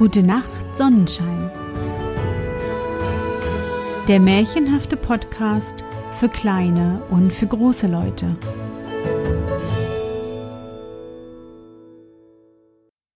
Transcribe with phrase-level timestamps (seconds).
[0.00, 1.50] Gute Nacht, Sonnenschein.
[4.08, 8.34] Der märchenhafte Podcast für kleine und für große Leute.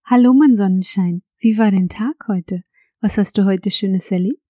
[0.03, 1.23] Hallo, mein Sonnenschein.
[1.39, 2.61] Wie war dein Tag heute?
[3.01, 4.43] Was hast du heute Schönes erlebt?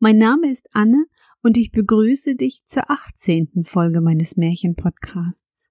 [0.00, 1.06] Mein Name ist Anne
[1.42, 3.62] und ich begrüße dich zur 18.
[3.62, 5.70] Folge meines Märchenpodcasts.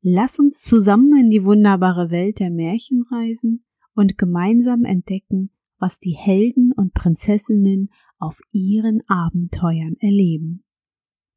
[0.00, 6.14] Lass uns zusammen in die wunderbare Welt der Märchen reisen und gemeinsam entdecken, was die
[6.16, 10.64] Helden und Prinzessinnen auf ihren Abenteuern erleben.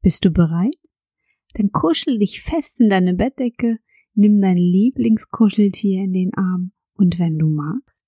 [0.02, 0.76] Bist du bereit?
[1.54, 3.78] Dann kuschel dich fest in deine Bettdecke,
[4.14, 8.04] nimm dein Lieblingskuscheltier in den Arm und wenn du magst,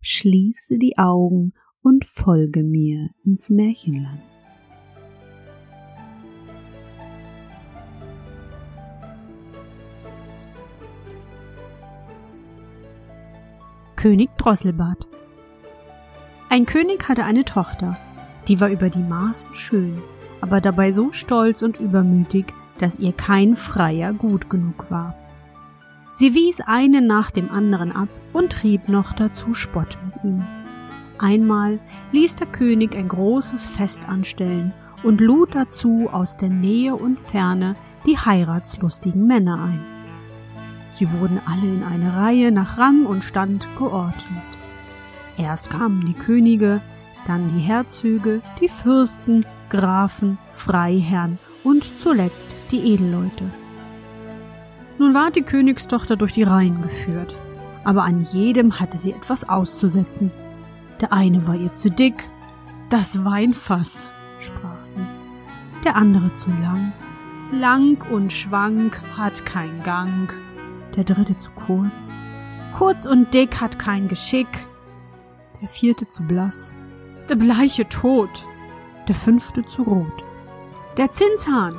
[0.00, 4.33] schließe die Augen und folge mir ins Märchenland.
[14.04, 15.08] König Drosselbart.
[16.50, 17.96] Ein König hatte eine Tochter,
[18.48, 20.02] die war über die Maßen schön,
[20.42, 25.16] aber dabei so stolz und übermütig, dass ihr kein Freier gut genug war.
[26.12, 30.44] Sie wies einen nach dem anderen ab und trieb noch dazu Spott mit ihm.
[31.18, 31.78] Einmal
[32.12, 37.74] ließ der König ein großes Fest anstellen und lud dazu aus der Nähe und Ferne
[38.04, 39.93] die heiratslustigen Männer ein.
[40.94, 44.42] Sie wurden alle in eine Reihe nach Rang und Stand geordnet.
[45.36, 46.80] Erst kamen die Könige,
[47.26, 53.44] dann die Herzöge, die Fürsten, Grafen, Freiherren und zuletzt die Edelleute.
[54.98, 57.34] Nun ward die Königstochter durch die Reihen geführt,
[57.82, 60.30] aber an jedem hatte sie etwas auszusetzen.
[61.00, 62.28] Der eine war ihr zu dick,
[62.90, 65.04] das Weinfass, sprach sie,
[65.84, 66.92] der andere zu lang,
[67.50, 70.32] lang und schwank hat kein Gang,
[70.96, 72.18] der dritte zu kurz.
[72.72, 74.48] Kurz und dick hat kein Geschick.
[75.60, 76.74] Der vierte zu blass.
[77.28, 78.46] Der bleiche tot.
[79.08, 80.24] Der fünfte zu rot.
[80.96, 81.78] Der Zinshahn.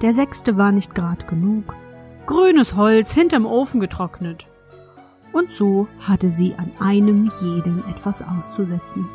[0.00, 1.74] Der sechste war nicht grad genug.
[2.26, 4.48] Grünes Holz hinterm Ofen getrocknet.
[5.32, 9.08] Und so hatte sie an einem jeden etwas auszusetzen.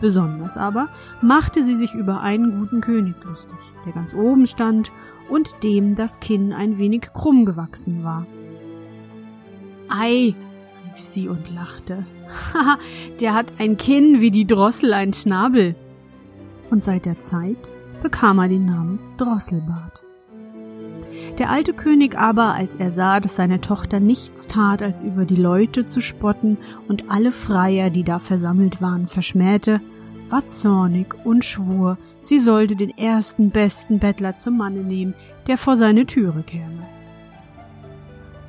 [0.00, 0.88] Besonders aber
[1.20, 4.90] machte sie sich über einen guten König lustig, der ganz oben stand
[5.30, 8.26] und dem das Kinn ein wenig krumm gewachsen war.
[9.88, 10.34] Ei,
[10.84, 12.04] rief sie und lachte.
[12.52, 12.78] Haha,
[13.20, 15.74] der hat ein Kinn wie die Drossel ein Schnabel.
[16.70, 17.70] Und seit der Zeit
[18.02, 20.04] bekam er den Namen Drosselbart.
[21.38, 25.36] Der alte König aber, als er sah, dass seine Tochter nichts tat, als über die
[25.36, 29.80] Leute zu spotten und alle Freier, die da versammelt waren, verschmähte,
[30.28, 35.14] war zornig und schwur, sie sollte den ersten besten Bettler zum Manne nehmen,
[35.46, 36.86] der vor seine Türe käme.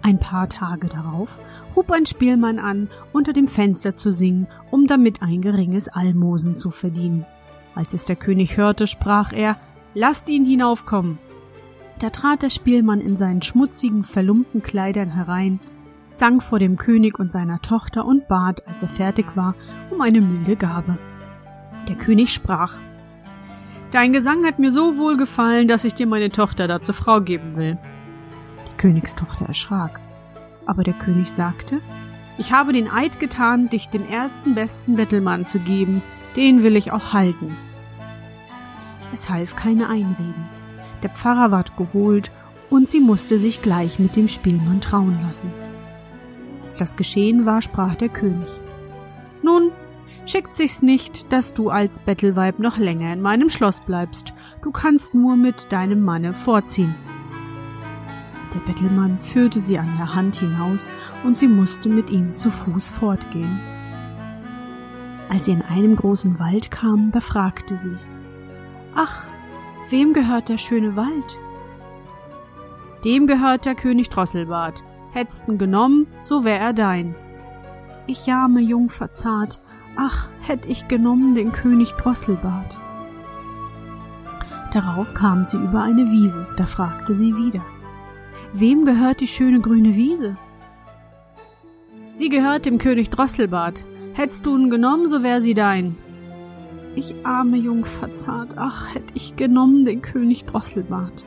[0.01, 1.39] Ein paar Tage darauf
[1.75, 6.71] hub ein Spielmann an, unter dem Fenster zu singen, um damit ein geringes Almosen zu
[6.71, 7.25] verdienen.
[7.75, 9.57] Als es der König hörte, sprach er
[9.93, 11.17] Lasst ihn hinaufkommen.
[11.99, 15.59] Da trat der Spielmann in seinen schmutzigen, verlumpten Kleidern herein,
[16.13, 19.53] sang vor dem König und seiner Tochter und bat, als er fertig war,
[19.91, 20.97] um eine milde Gabe.
[21.87, 22.79] Der König sprach
[23.91, 27.19] Dein Gesang hat mir so wohl gefallen, dass ich dir meine Tochter da zur Frau
[27.19, 27.77] geben will.
[28.69, 29.99] Die Königstochter erschrak.
[30.65, 31.81] Aber der König sagte
[32.37, 36.01] Ich habe den Eid getan, dich dem ersten besten Bettelmann zu geben,
[36.37, 37.57] den will ich auch halten.
[39.13, 40.39] Es half keine Einrede.
[41.03, 42.31] Der Pfarrer ward geholt,
[42.69, 45.51] und sie musste sich gleich mit dem Spielmann trauen lassen.
[46.65, 48.47] Als das geschehen war, sprach der König
[49.43, 49.71] Nun,
[50.25, 54.33] schickt sich's nicht, dass du als Bettelweib noch länger in meinem Schloss bleibst.
[54.61, 56.95] Du kannst nur mit deinem Manne vorziehen.
[58.53, 60.91] Der Bettelmann führte sie an der Hand hinaus
[61.23, 63.59] und sie musste mit ihm zu Fuß fortgehen.
[65.29, 67.97] Als sie in einem großen Wald kamen, da fragte sie
[68.93, 69.23] Ach,
[69.89, 71.39] wem gehört der schöne Wald?
[73.05, 74.83] Dem gehört der König Drosselbart.
[75.13, 77.15] Hättsten genommen, so wär er dein.
[78.07, 79.60] Ich arme Jungfer zart,
[79.95, 82.79] Ach, hätt ich genommen den König Drosselbart.
[84.73, 87.61] Darauf kam sie über eine Wiese, da fragte sie wieder.
[88.53, 90.37] Wem gehört die schöne grüne Wiese?
[92.09, 93.83] Sie gehört dem König Drosselbart.
[94.13, 95.97] Hättst du ihn genommen, so wär sie dein.
[96.95, 101.25] Ich arme Jungfer zart, ach, hätt ich genommen den König Drosselbart.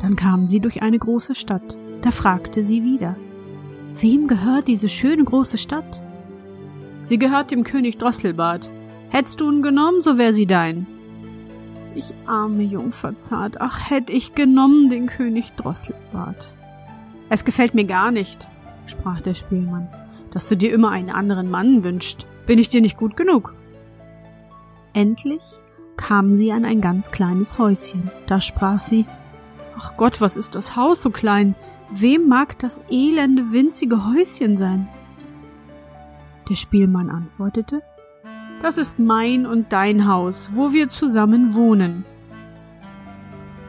[0.00, 3.16] Dann kam sie durch eine große Stadt, da fragte sie wieder.
[4.00, 6.02] Wem gehört diese schöne große Stadt?
[7.04, 8.70] Sie gehört dem König Drosselbart.
[9.10, 10.86] Hättst du ihn genommen, so wär sie dein.
[11.94, 16.54] Ich arme Jungfer zart, ach, hätt ich genommen den König Drosselbart.
[17.28, 18.48] Es gefällt mir gar nicht,
[18.86, 19.88] sprach der Spielmann.
[20.32, 22.26] dass du dir immer einen anderen Mann wünschst.
[22.46, 23.54] Bin ich dir nicht gut genug?
[24.94, 25.42] Endlich
[25.96, 28.10] kamen sie an ein ganz kleines Häuschen.
[28.26, 29.06] Da sprach sie
[29.76, 31.54] Ach Gott, was ist das Haus so klein?
[31.90, 34.88] Wem mag das elende, winzige Häuschen sein?
[36.52, 37.80] Der Spielmann antwortete
[38.60, 42.04] Das ist mein und dein Haus, wo wir zusammen wohnen.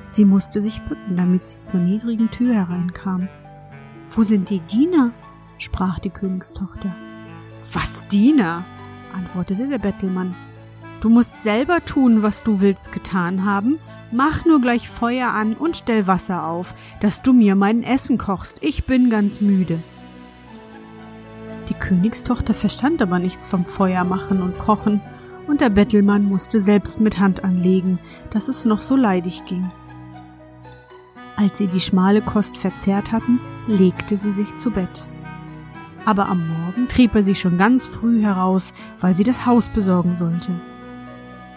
[0.10, 3.30] Sie musste sich bücken, damit sie zur niedrigen Tür hereinkam.
[4.10, 5.12] Wo sind die Diener?
[5.60, 6.94] sprach die Königstochter.
[7.72, 8.66] Was Diener?
[9.16, 10.36] antwortete der Bettelmann.
[11.00, 13.80] Du musst selber tun, was du willst getan haben.
[14.12, 18.58] Mach nur gleich Feuer an und stell Wasser auf, dass du mir mein Essen kochst.
[18.60, 19.82] Ich bin ganz müde.
[21.70, 25.02] Die Königstochter verstand aber nichts vom Feuer machen und kochen,
[25.48, 28.00] und der Bettelmann musste selbst mit Hand anlegen,
[28.32, 29.70] dass es noch so leidig ging.
[31.36, 35.06] Als sie die schmale Kost verzehrt hatten, legte sie sich zu Bett.
[36.06, 40.16] Aber am Morgen trieb er sie schon ganz früh heraus, weil sie das Haus besorgen
[40.16, 40.52] sollte.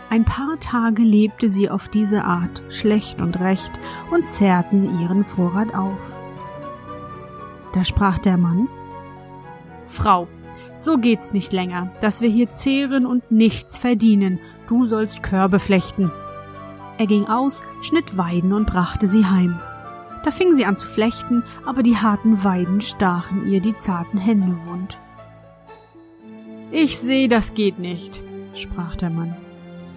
[0.09, 3.73] Ein paar Tage lebte sie auf diese Art, schlecht und recht,
[4.11, 6.17] und zehrten ihren Vorrat auf.
[7.73, 8.69] Da sprach der Mann
[9.97, 10.29] Frau,
[10.75, 14.39] so geht's nicht länger, dass wir hier zehren und nichts verdienen,
[14.69, 16.13] du sollst Körbe flechten.
[16.99, 19.59] Er ging aus, schnitt Weiden und brachte sie heim.
[20.23, 24.57] Da fing sie an zu flechten, aber die harten Weiden stachen ihr die zarten Hände
[24.67, 24.99] wund.
[26.71, 28.21] Ich seh, das geht nicht,
[28.55, 29.35] sprach der Mann.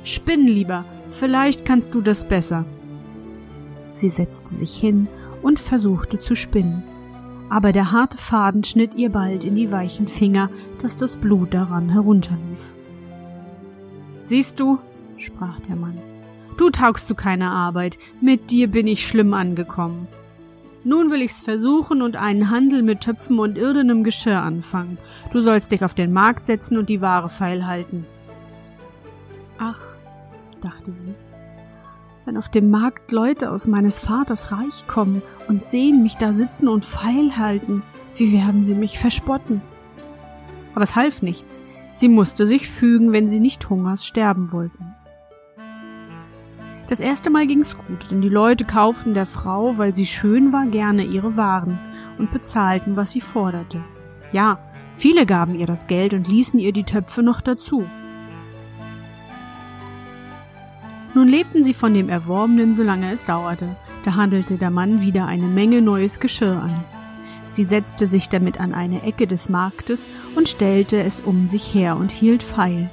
[0.03, 2.63] Spinn lieber, vielleicht kannst du das besser.
[3.93, 5.09] Sie setzte sich hin
[5.41, 6.83] und versuchte zu spinnen,
[7.49, 10.49] aber der harte Faden schnitt ihr bald in die weichen Finger,
[10.81, 12.75] dass das Blut daran herunterlief.
[14.17, 14.79] Siehst du,
[15.17, 15.97] sprach der Mann,
[16.57, 20.09] Du taugst zu keiner Arbeit, mit dir bin ich schlimm angekommen.
[20.83, 24.97] Nun will ich's versuchen und einen Handel mit Töpfen und irdenem Geschirr anfangen.
[25.31, 28.05] Du sollst dich auf den Markt setzen und die Ware feilhalten.
[29.57, 29.79] Ach,
[30.61, 31.13] dachte sie,
[32.29, 36.67] wenn auf dem Markt Leute aus meines Vaters Reich kommen und sehen mich da sitzen
[36.67, 37.81] und feilhalten,
[38.17, 39.63] wie werden sie mich verspotten?
[40.75, 41.59] Aber es half nichts.
[41.91, 44.93] Sie musste sich fügen, wenn sie nicht Hungers sterben wollten.
[46.87, 50.67] Das erste Mal ging's gut, denn die Leute kauften der Frau, weil sie schön war,
[50.67, 51.79] gerne ihre Waren
[52.19, 53.83] und bezahlten, was sie forderte.
[54.31, 54.59] Ja,
[54.93, 57.85] viele gaben ihr das Geld und ließen ihr die Töpfe noch dazu.
[61.15, 63.75] Nun lebten sie von dem Erworbenen, solange es dauerte.
[64.03, 66.83] Da handelte der Mann wieder eine Menge neues Geschirr ein.
[67.49, 71.97] Sie setzte sich damit an eine Ecke des Marktes und stellte es um sich her
[71.97, 72.91] und hielt feil.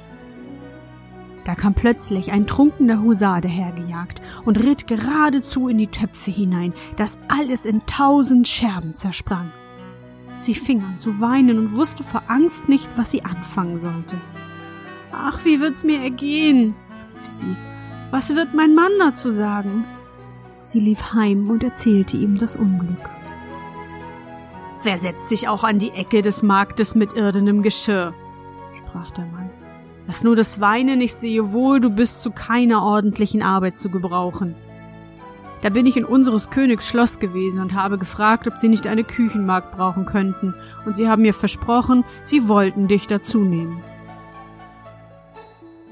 [1.45, 7.19] Da kam plötzlich ein trunkener Husar dahergejagt und ritt geradezu in die Töpfe hinein, dass
[7.29, 9.51] alles in tausend Scherben zersprang.
[10.37, 14.17] Sie fing an zu weinen und wusste vor Angst nicht, was sie anfangen sollte.
[15.11, 16.75] Ach, wie wird's mir ergehen?
[17.15, 17.55] rief sie.
[18.11, 19.85] Was wird mein Mann dazu sagen?
[20.63, 23.09] Sie lief heim und erzählte ihm das Unglück.
[24.83, 28.13] Wer setzt sich auch an die Ecke des Marktes mit irdenem Geschirr?
[28.77, 29.49] sprach der Mann.
[30.07, 34.55] Lass nur das Weinen, ich sehe wohl, du bist zu keiner ordentlichen Arbeit zu gebrauchen.
[35.61, 39.03] Da bin ich in unseres Königs Schloss gewesen und habe gefragt, ob sie nicht eine
[39.03, 40.53] Küchenmagd brauchen könnten,
[40.85, 43.81] und sie haben mir versprochen, sie wollten dich dazu nehmen.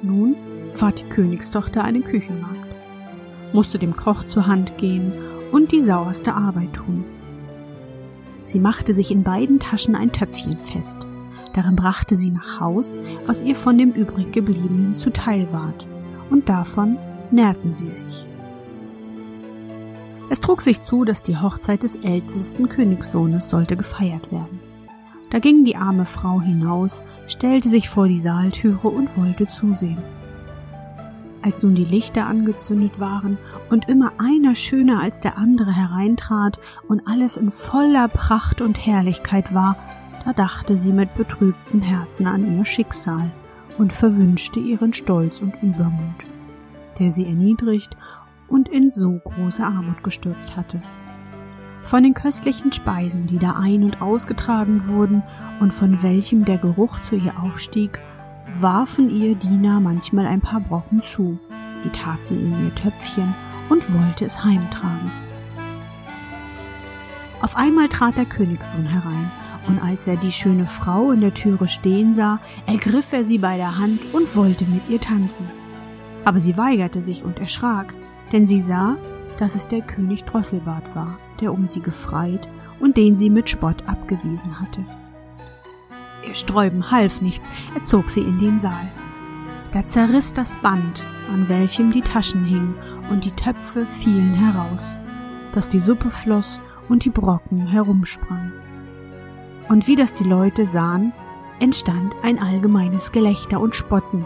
[0.01, 0.35] Nun
[0.81, 2.75] war die Königstochter eine Küchenmagd,
[3.53, 5.11] musste dem Koch zur Hand gehen
[5.51, 7.03] und die sauerste Arbeit tun.
[8.43, 11.07] Sie machte sich in beiden Taschen ein Töpfchen fest,
[11.55, 15.87] Darin brachte sie nach Haus, was ihr von dem übrig gebliebenen zuteil ward,
[16.29, 16.97] und davon
[17.31, 18.27] nährten sie sich.
[20.29, 24.59] Es trug sich zu, dass die Hochzeit des ältesten Königssohnes sollte gefeiert werden.
[25.31, 30.03] Da ging die arme Frau hinaus, stellte sich vor die Saaltüre und wollte zusehen.
[31.45, 33.37] Als nun die Lichter angezündet waren
[33.69, 39.53] und immer einer schöner als der andere hereintrat und alles in voller Pracht und Herrlichkeit
[39.53, 39.77] war,
[40.25, 43.31] da dachte sie mit betrübten Herzen an ihr Schicksal
[43.77, 46.25] und verwünschte ihren Stolz und Übermut,
[46.97, 47.95] der sie erniedrigt
[48.47, 50.81] und in so große Armut gestürzt hatte.
[51.83, 55.21] Von den köstlichen Speisen, die da ein- und ausgetragen wurden
[55.59, 58.01] und von welchem der Geruch zu ihr aufstieg,
[58.51, 61.39] warfen ihr Diener manchmal ein paar Brocken zu,
[61.83, 63.33] die tat sie in ihr Töpfchen
[63.69, 65.11] und wollte es heimtragen.
[67.41, 69.31] Auf einmal trat der Königssohn herein
[69.67, 73.57] und als er die schöne Frau in der Türe stehen sah, ergriff er sie bei
[73.57, 75.45] der Hand und wollte mit ihr tanzen.
[76.23, 77.93] Aber sie weigerte sich und erschrak,
[78.31, 78.97] denn sie sah,
[79.37, 82.47] dass es der König Drosselbart war, der um sie gefreit
[82.79, 84.83] und den sie mit Spott abgewiesen hatte.
[86.27, 88.91] Ihr Sträuben half nichts, er zog sie in den Saal.
[89.71, 92.75] Da zerriss das Band, an welchem die Taschen hingen,
[93.09, 94.99] und die Töpfe fielen heraus,
[95.53, 98.53] dass die Suppe floss und die Brocken herumsprangen.
[99.69, 101.13] Und wie das die Leute sahen,
[101.59, 104.25] entstand ein allgemeines Gelächter und Spotten,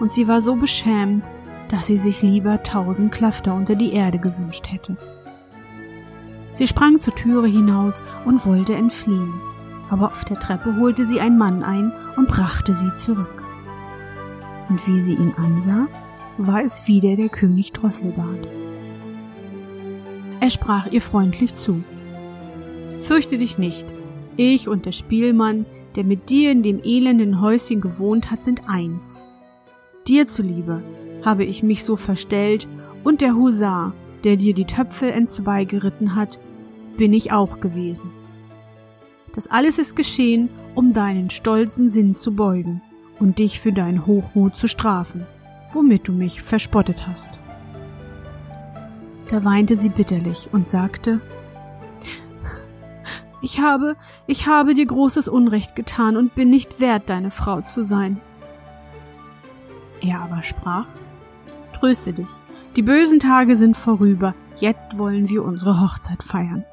[0.00, 1.24] und sie war so beschämt,
[1.68, 4.96] dass sie sich lieber tausend Klafter unter die Erde gewünscht hätte.
[6.54, 9.34] Sie sprang zur Türe hinaus und wollte entfliehen,
[9.90, 13.44] aber auf der Treppe holte sie ein Mann ein und brachte sie zurück.
[14.68, 15.86] Und wie sie ihn ansah,
[16.38, 18.48] war es wieder der König Drosselbart.
[20.40, 21.82] Er sprach ihr freundlich zu.
[23.00, 23.86] Fürchte dich nicht,
[24.36, 25.64] ich und der Spielmann,
[25.94, 29.22] der mit dir in dem elenden Häuschen gewohnt hat, sind eins.
[30.06, 30.82] Dir zuliebe
[31.24, 32.68] habe ich mich so verstellt,
[33.02, 36.40] und der Husar, der dir die Töpfe entzwei geritten hat,
[36.96, 38.10] bin ich auch gewesen.
[39.36, 42.80] Das alles ist geschehen, um deinen stolzen Sinn zu beugen
[43.20, 45.26] und dich für deinen Hochmut zu strafen,
[45.72, 47.38] womit du mich verspottet hast.
[49.28, 51.20] Da weinte sie bitterlich und sagte,
[53.42, 57.84] ich habe, ich habe dir großes Unrecht getan und bin nicht wert, deine Frau zu
[57.84, 58.20] sein.
[60.00, 60.86] Er aber sprach,
[61.74, 62.28] Tröste dich,
[62.74, 66.64] die bösen Tage sind vorüber, jetzt wollen wir unsere Hochzeit feiern.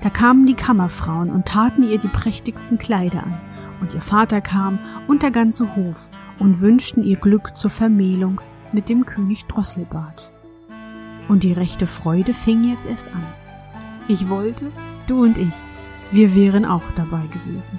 [0.00, 3.40] Da kamen die Kammerfrauen und taten ihr die prächtigsten Kleider an,
[3.80, 8.40] und ihr Vater kam und der ganze Hof und wünschten ihr Glück zur Vermählung
[8.72, 10.30] mit dem König Drosselbart.
[11.28, 13.26] Und die rechte Freude fing jetzt erst an.
[14.08, 14.70] Ich wollte,
[15.06, 15.52] du und ich,
[16.10, 17.78] wir wären auch dabei gewesen.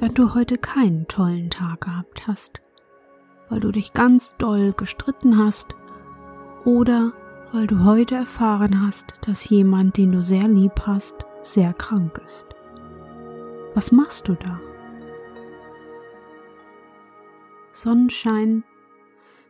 [0.00, 2.60] wenn du heute keinen tollen Tag gehabt hast,
[3.48, 5.74] weil du dich ganz doll gestritten hast
[6.64, 7.12] oder
[7.52, 12.46] weil du heute erfahren hast, dass jemand, den du sehr lieb hast, sehr krank ist.
[13.74, 14.60] Was machst du da?
[17.72, 18.64] Sonnenschein,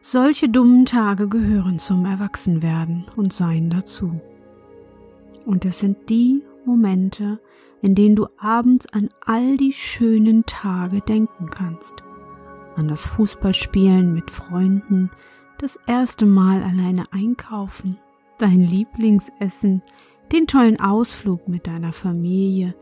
[0.00, 4.20] solche dummen Tage gehören zum Erwachsenwerden und Sein dazu.
[5.44, 7.40] Und es sind die Momente,
[7.80, 11.94] in denen du abends an all die schönen Tage denken kannst.
[12.76, 15.10] An das Fußballspielen mit Freunden,
[15.58, 17.98] das erste Mal alleine einkaufen,
[18.38, 19.82] dein Lieblingsessen,
[20.30, 22.74] den tollen Ausflug mit deiner Familie,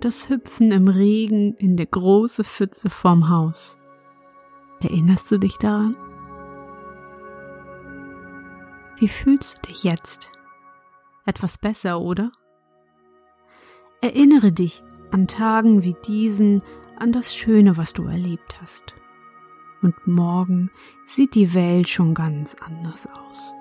[0.00, 3.76] das Hüpfen im Regen in der große Pfütze vorm Haus.
[4.80, 5.96] Erinnerst du dich daran?
[8.98, 10.30] Wie fühlst du dich jetzt?
[11.26, 12.32] Etwas besser, oder?
[14.04, 14.82] Erinnere dich
[15.12, 16.60] an Tagen wie diesen
[16.98, 18.92] an das Schöne, was du erlebt hast.
[19.80, 20.70] Und morgen
[21.06, 23.54] sieht die Welt schon ganz anders aus.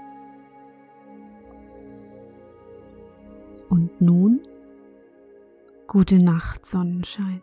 [3.70, 4.42] Und nun?
[5.88, 7.42] Gute Nacht, Sonnenschein.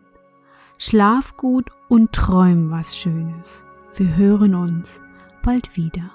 [0.76, 3.64] Schlaf gut und träum was Schönes.
[3.95, 5.00] Wir hören uns
[5.42, 6.11] bald wieder.